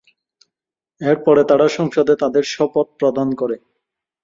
এর 1.01 1.17
পরে 1.25 1.41
তারা 1.49 1.67
সংসদে 1.69 2.13
তাদের 2.23 2.43
শপথ 2.53 2.87
প্রদান 2.99 3.27
করে। 3.35 3.55